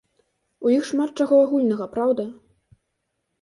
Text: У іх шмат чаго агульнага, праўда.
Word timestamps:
У 0.67 0.71
іх 0.75 0.87
шмат 0.91 1.11
чаго 1.21 1.35
агульнага, 1.43 1.85
праўда. 1.93 2.27